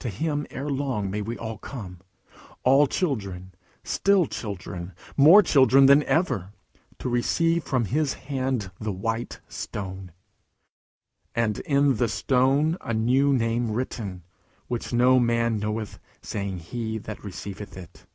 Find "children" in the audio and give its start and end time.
2.88-3.54, 4.26-4.94, 5.44-5.86